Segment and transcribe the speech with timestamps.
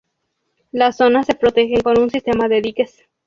[0.71, 3.05] Las zonas se protegen con un sistema de diques.